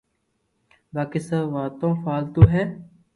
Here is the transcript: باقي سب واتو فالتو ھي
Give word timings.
باقي 0.95 1.19
سب 1.27 1.43
واتو 1.55 1.89
فالتو 2.03 2.41
ھي 2.53 2.63